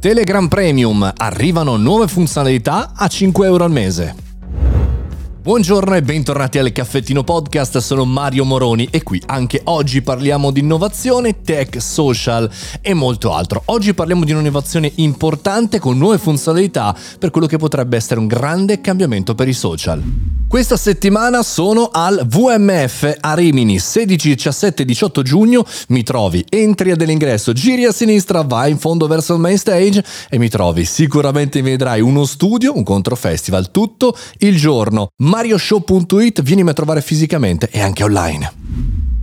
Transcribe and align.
Telegram 0.00 0.48
Premium, 0.48 1.12
arrivano 1.14 1.76
nuove 1.76 2.08
funzionalità 2.08 2.92
a 2.96 3.06
5 3.06 3.46
euro 3.46 3.64
al 3.64 3.70
mese. 3.70 4.14
Buongiorno 5.42 5.94
e 5.94 6.00
bentornati 6.00 6.58
al 6.58 6.72
Caffettino 6.72 7.22
Podcast, 7.22 7.76
sono 7.78 8.06
Mario 8.06 8.46
Moroni 8.46 8.88
e 8.90 9.02
qui 9.02 9.20
anche 9.26 9.60
oggi 9.64 10.00
parliamo 10.00 10.52
di 10.52 10.60
innovazione, 10.60 11.42
tech, 11.42 11.82
social 11.82 12.50
e 12.80 12.94
molto 12.94 13.34
altro. 13.34 13.60
Oggi 13.66 13.92
parliamo 13.92 14.24
di 14.24 14.32
un'innovazione 14.32 14.90
importante 14.96 15.78
con 15.78 15.98
nuove 15.98 16.16
funzionalità 16.16 16.96
per 17.18 17.28
quello 17.28 17.46
che 17.46 17.58
potrebbe 17.58 17.98
essere 17.98 18.20
un 18.20 18.26
grande 18.26 18.80
cambiamento 18.80 19.34
per 19.34 19.48
i 19.48 19.52
social. 19.52 20.39
Questa 20.50 20.76
settimana 20.76 21.44
sono 21.44 21.90
al 21.92 22.26
VMF 22.26 23.18
a 23.20 23.34
Rimini, 23.34 23.78
16, 23.78 24.34
17 24.34 24.84
18 24.84 25.22
giugno. 25.22 25.64
Mi 25.90 26.02
trovi, 26.02 26.44
entri 26.48 26.92
dell'ingresso, 26.96 27.52
giri 27.52 27.84
a 27.84 27.92
sinistra, 27.92 28.42
vai 28.42 28.72
in 28.72 28.78
fondo 28.78 29.06
verso 29.06 29.34
il 29.34 29.38
main 29.38 29.56
stage 29.56 30.02
e 30.28 30.38
mi 30.38 30.48
trovi. 30.48 30.84
Sicuramente 30.86 31.62
vedrai 31.62 32.00
uno 32.00 32.24
studio, 32.24 32.76
un 32.76 32.82
controfestival, 32.82 33.70
tutto 33.70 34.18
il 34.38 34.56
giorno. 34.56 35.10
Marioshow.it, 35.18 36.42
vienimi 36.42 36.70
a 36.70 36.74
trovare 36.74 37.00
fisicamente 37.00 37.68
e 37.70 37.80
anche 37.80 38.02
online. 38.02 38.59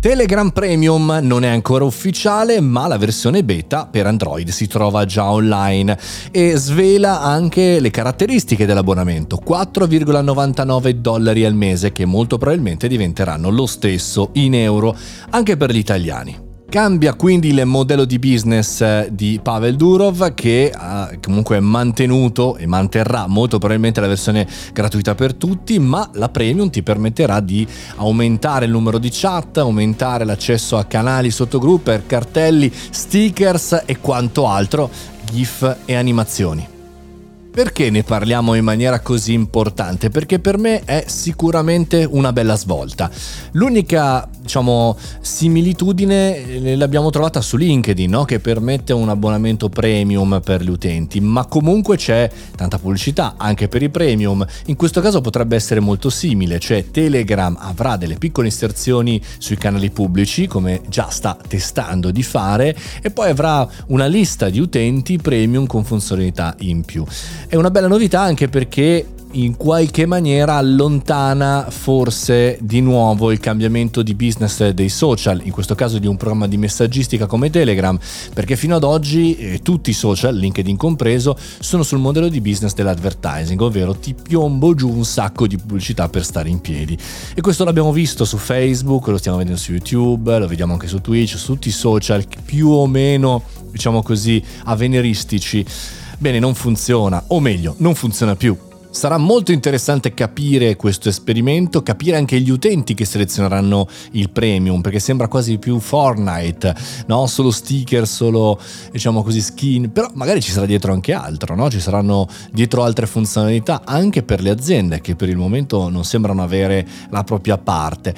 Telegram 0.00 0.48
Premium 0.48 1.18
non 1.20 1.44
è 1.44 1.48
ancora 1.48 1.84
ufficiale, 1.84 2.58
ma 2.60 2.86
la 2.86 2.96
versione 2.96 3.44
beta 3.44 3.84
per 3.84 4.06
Android 4.06 4.48
si 4.48 4.66
trova 4.66 5.04
già 5.04 5.30
online 5.30 5.98
e 6.30 6.56
svela 6.56 7.20
anche 7.20 7.78
le 7.80 7.90
caratteristiche 7.90 8.64
dell'abbonamento, 8.64 9.38
4,99 9.46 10.88
dollari 10.92 11.44
al 11.44 11.54
mese 11.54 11.92
che 11.92 12.06
molto 12.06 12.38
probabilmente 12.38 12.88
diventeranno 12.88 13.50
lo 13.50 13.66
stesso 13.66 14.30
in 14.32 14.54
euro 14.54 14.96
anche 15.28 15.58
per 15.58 15.70
gli 15.70 15.76
italiani. 15.76 16.49
Cambia 16.70 17.14
quindi 17.14 17.48
il 17.48 17.66
modello 17.66 18.04
di 18.04 18.20
business 18.20 18.80
eh, 18.80 19.08
di 19.10 19.40
Pavel 19.42 19.74
Durov 19.74 20.34
che 20.34 20.72
ha 20.72 21.10
comunque 21.20 21.58
mantenuto 21.58 22.56
e 22.56 22.66
manterrà 22.66 23.26
molto 23.26 23.58
probabilmente 23.58 24.00
la 24.00 24.06
versione 24.06 24.46
gratuita 24.72 25.16
per 25.16 25.34
tutti, 25.34 25.80
ma 25.80 26.08
la 26.12 26.28
premium 26.28 26.70
ti 26.70 26.84
permetterà 26.84 27.40
di 27.40 27.66
aumentare 27.96 28.66
il 28.66 28.70
numero 28.70 28.98
di 28.98 29.08
chat, 29.10 29.58
aumentare 29.58 30.24
l'accesso 30.24 30.76
a 30.76 30.84
canali 30.84 31.32
sottogrupper, 31.32 32.06
cartelli, 32.06 32.72
stickers 32.72 33.82
e 33.84 33.98
quanto 33.98 34.46
altro, 34.46 34.88
GIF 35.24 35.78
e 35.86 35.96
animazioni. 35.96 36.79
Perché 37.52 37.90
ne 37.90 38.04
parliamo 38.04 38.54
in 38.54 38.62
maniera 38.62 39.00
così 39.00 39.32
importante? 39.32 40.08
Perché 40.08 40.38
per 40.38 40.56
me 40.56 40.84
è 40.84 41.02
sicuramente 41.08 42.06
una 42.08 42.32
bella 42.32 42.54
svolta. 42.54 43.10
L'unica, 43.52 44.28
diciamo, 44.40 44.96
similitudine 45.20 46.36
eh, 46.36 46.76
l'abbiamo 46.76 47.10
trovata 47.10 47.40
su 47.40 47.56
LinkedIn, 47.56 48.08
no? 48.08 48.24
che 48.24 48.38
permette 48.38 48.92
un 48.92 49.08
abbonamento 49.08 49.68
premium 49.68 50.40
per 50.44 50.62
gli 50.62 50.70
utenti, 50.70 51.20
ma 51.20 51.46
comunque 51.46 51.96
c'è 51.96 52.30
tanta 52.54 52.78
pubblicità 52.78 53.34
anche 53.36 53.66
per 53.66 53.82
i 53.82 53.90
premium. 53.90 54.46
In 54.66 54.76
questo 54.76 55.00
caso 55.00 55.20
potrebbe 55.20 55.56
essere 55.56 55.80
molto 55.80 56.08
simile, 56.08 56.60
cioè 56.60 56.92
Telegram 56.92 57.56
avrà 57.58 57.96
delle 57.96 58.14
piccole 58.14 58.46
inserzioni 58.46 59.20
sui 59.38 59.56
canali 59.56 59.90
pubblici, 59.90 60.46
come 60.46 60.82
già 60.88 61.10
sta 61.10 61.36
testando 61.48 62.12
di 62.12 62.22
fare, 62.22 62.76
e 63.02 63.10
poi 63.10 63.30
avrà 63.30 63.68
una 63.88 64.06
lista 64.06 64.48
di 64.48 64.60
utenti 64.60 65.18
premium 65.18 65.66
con 65.66 65.82
funzionalità 65.82 66.54
in 66.60 66.84
più. 66.84 67.04
È 67.50 67.56
una 67.56 67.72
bella 67.72 67.88
novità 67.88 68.20
anche 68.20 68.48
perché 68.48 69.04
in 69.32 69.56
qualche 69.56 70.06
maniera 70.06 70.54
allontana 70.54 71.66
forse 71.68 72.56
di 72.60 72.80
nuovo 72.80 73.32
il 73.32 73.40
cambiamento 73.40 74.04
di 74.04 74.14
business 74.14 74.68
dei 74.68 74.88
social, 74.88 75.40
in 75.44 75.50
questo 75.50 75.74
caso 75.74 75.98
di 75.98 76.06
un 76.06 76.16
programma 76.16 76.46
di 76.46 76.56
messaggistica 76.56 77.26
come 77.26 77.50
Telegram, 77.50 77.98
perché 78.32 78.54
fino 78.54 78.76
ad 78.76 78.84
oggi 78.84 79.36
eh, 79.36 79.62
tutti 79.62 79.90
i 79.90 79.94
social, 79.94 80.36
LinkedIn 80.36 80.76
compreso, 80.76 81.36
sono 81.58 81.82
sul 81.82 81.98
modello 81.98 82.28
di 82.28 82.40
business 82.40 82.72
dell'advertising, 82.72 83.60
ovvero 83.60 83.96
ti 83.96 84.14
piombo 84.14 84.72
giù 84.76 84.88
un 84.88 85.04
sacco 85.04 85.48
di 85.48 85.56
pubblicità 85.56 86.08
per 86.08 86.24
stare 86.24 86.48
in 86.48 86.60
piedi. 86.60 86.96
E 87.34 87.40
questo 87.40 87.64
l'abbiamo 87.64 87.90
visto 87.90 88.24
su 88.24 88.36
Facebook, 88.36 89.08
lo 89.08 89.18
stiamo 89.18 89.38
vedendo 89.38 89.58
su 89.58 89.72
YouTube, 89.72 90.38
lo 90.38 90.46
vediamo 90.46 90.74
anche 90.74 90.86
su 90.86 91.00
Twitch, 91.00 91.36
su 91.36 91.46
tutti 91.54 91.66
i 91.66 91.72
social 91.72 92.24
più 92.44 92.68
o 92.68 92.86
meno, 92.86 93.42
diciamo 93.72 94.04
così, 94.04 94.40
avveniristici 94.66 95.66
Bene, 96.20 96.38
non 96.38 96.54
funziona, 96.54 97.24
o 97.28 97.40
meglio, 97.40 97.76
non 97.78 97.94
funziona 97.94 98.36
più. 98.36 98.54
Sarà 98.90 99.16
molto 99.16 99.52
interessante 99.52 100.12
capire 100.12 100.76
questo 100.76 101.08
esperimento, 101.08 101.82
capire 101.82 102.18
anche 102.18 102.38
gli 102.38 102.50
utenti 102.50 102.92
che 102.92 103.06
selezioneranno 103.06 103.88
il 104.10 104.28
premium, 104.28 104.82
perché 104.82 104.98
sembra 104.98 105.28
quasi 105.28 105.56
più 105.56 105.78
Fortnite, 105.78 106.76
no? 107.06 107.26
Solo 107.26 107.50
sticker, 107.50 108.06
solo 108.06 108.60
diciamo 108.92 109.22
così 109.22 109.40
skin, 109.40 109.92
però 109.92 110.10
magari 110.12 110.42
ci 110.42 110.52
sarà 110.52 110.66
dietro 110.66 110.92
anche 110.92 111.14
altro, 111.14 111.54
no? 111.54 111.70
Ci 111.70 111.80
saranno 111.80 112.28
dietro 112.52 112.82
altre 112.82 113.06
funzionalità 113.06 113.80
anche 113.86 114.22
per 114.22 114.42
le 114.42 114.50
aziende 114.50 115.00
che 115.00 115.16
per 115.16 115.30
il 115.30 115.38
momento 115.38 115.88
non 115.88 116.04
sembrano 116.04 116.42
avere 116.42 116.86
la 117.08 117.24
propria 117.24 117.56
parte. 117.56 118.14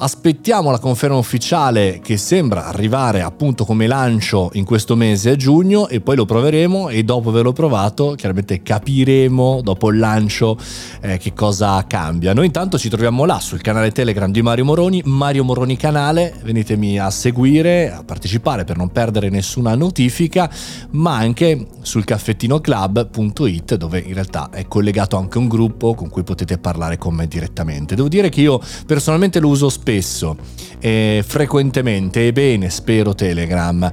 Aspettiamo 0.00 0.70
la 0.70 0.78
conferma 0.78 1.16
ufficiale 1.16 1.98
che 2.00 2.18
sembra 2.18 2.66
arrivare 2.66 3.20
appunto 3.20 3.64
come 3.64 3.88
lancio 3.88 4.50
in 4.52 4.64
questo 4.64 4.94
mese 4.94 5.30
a 5.30 5.34
giugno 5.34 5.88
e 5.88 6.00
poi 6.00 6.14
lo 6.14 6.24
proveremo 6.24 6.88
e 6.88 7.02
dopo 7.02 7.30
averlo 7.30 7.52
provato 7.52 8.14
chiaramente 8.16 8.62
capiremo 8.62 9.60
dopo 9.60 9.90
il 9.90 9.98
lancio 9.98 10.56
eh, 11.00 11.18
che 11.18 11.32
cosa 11.32 11.84
cambia. 11.88 12.32
Noi 12.32 12.46
intanto 12.46 12.78
ci 12.78 12.88
troviamo 12.88 13.24
là 13.24 13.40
sul 13.40 13.60
canale 13.60 13.90
Telegram 13.90 14.30
di 14.30 14.40
Mario 14.40 14.66
Moroni, 14.66 15.02
Mario 15.04 15.42
Moroni 15.42 15.76
canale, 15.76 16.32
venitemi 16.44 17.00
a 17.00 17.10
seguire, 17.10 17.90
a 17.90 18.04
partecipare 18.04 18.62
per 18.62 18.76
non 18.76 18.92
perdere 18.92 19.30
nessuna 19.30 19.74
notifica, 19.74 20.48
ma 20.90 21.16
anche 21.16 21.66
sul 21.82 22.04
caffettinoclub.it 22.04 23.74
dove 23.74 23.98
in 23.98 24.14
realtà 24.14 24.50
è 24.50 24.68
collegato 24.68 25.16
anche 25.16 25.38
un 25.38 25.48
gruppo 25.48 25.94
con 25.94 26.08
cui 26.08 26.22
potete 26.22 26.56
parlare 26.56 26.98
con 26.98 27.14
me 27.14 27.26
direttamente. 27.26 27.96
Devo 27.96 28.06
dire 28.06 28.28
che 28.28 28.42
io 28.42 28.60
personalmente 28.86 29.40
lo 29.40 29.48
uso 29.48 29.68
spesso 29.68 29.86
spesso 29.88 30.36
e 30.80 31.24
frequentemente 31.26 32.26
e 32.26 32.32
bene, 32.32 32.68
spero, 32.68 33.14
Telegram. 33.14 33.90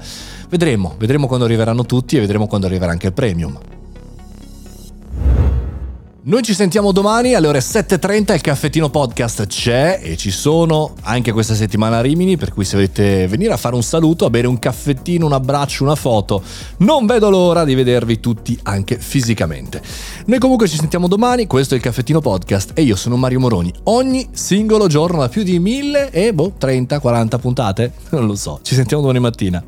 Vedremo, 0.50 0.96
vedremo 0.98 1.26
quando 1.26 1.46
arriveranno 1.46 1.86
tutti 1.86 2.18
e 2.18 2.20
vedremo 2.20 2.48
quando 2.48 2.68
arriverà 2.68 2.92
anche 2.92 3.08
il 3.08 3.14
premium. 3.14 3.58
Noi 6.28 6.42
ci 6.42 6.56
sentiamo 6.56 6.92
domani 6.92 7.36
alle 7.36 7.46
ore 7.46 7.60
7.30, 7.60 8.34
il 8.34 8.42
caffettino 8.42 8.90
podcast 8.90 9.46
c'è 9.46 10.00
e 10.02 10.18
ci 10.18 10.32
sono 10.32 10.96
anche 11.02 11.32
questa 11.32 11.54
settimana 11.54 11.98
a 11.98 12.02
Rimini, 12.02 12.36
per 12.36 12.52
cui 12.52 12.66
se 12.66 12.78
volete 12.78 13.28
venire 13.28 13.54
a 13.54 13.58
fare 13.58 13.76
un 13.76 13.84
saluto, 13.84 14.26
a 14.26 14.32
bere 14.32 14.48
un 14.48 14.58
caffettino, 14.58 15.28
un 15.28 15.34
abbraccio, 15.34 15.84
una 15.84 15.94
foto, 15.94 16.42
non 16.78 17.06
vedo 17.06 17.30
l'ora 17.30 17.64
di 17.64 17.76
vedervi 17.76 18.20
tutti 18.20 18.58
anche 18.64 18.98
fisicamente. 18.98 19.84
Noi 20.26 20.40
comunque 20.40 20.68
ci 20.68 20.78
sentiamo 20.78 21.08
domani, 21.08 21.46
questo 21.46 21.76
è 21.76 21.78
il 21.78 21.84
caffettino 21.84 22.22
podcast 22.22 22.72
e 22.74 22.82
io 22.82 22.96
sono 22.96 23.18
Mario 23.18 23.40
Moroni. 23.40 23.72
Ogni 23.84 24.30
singolo 24.32 24.88
giorno 24.88 25.20
da 25.20 25.30
più 25.30 25.44
di 25.44 25.60
1000 25.60 26.10
e 26.10 26.34
boh, 26.34 26.54
30, 26.58 27.02
40 27.02 27.38
puntate, 27.38 27.92
non 28.10 28.26
lo 28.26 28.34
so, 28.34 28.62
ci 28.64 28.74
sentiamo 28.74 29.04
domani 29.04 29.20
mattina. 29.20 29.64